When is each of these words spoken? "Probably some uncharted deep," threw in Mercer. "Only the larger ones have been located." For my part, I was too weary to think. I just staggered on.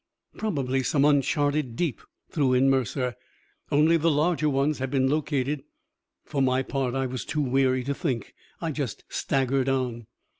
"Probably 0.35 0.81
some 0.81 1.05
uncharted 1.05 1.75
deep," 1.75 2.01
threw 2.31 2.53
in 2.55 2.71
Mercer. 2.71 3.13
"Only 3.71 3.97
the 3.97 4.09
larger 4.09 4.49
ones 4.49 4.79
have 4.79 4.89
been 4.89 5.07
located." 5.07 5.61
For 6.25 6.41
my 6.41 6.63
part, 6.63 6.95
I 6.95 7.05
was 7.05 7.23
too 7.23 7.41
weary 7.41 7.83
to 7.83 7.93
think. 7.93 8.33
I 8.59 8.71
just 8.71 9.03
staggered 9.09 9.69
on. 9.69 10.07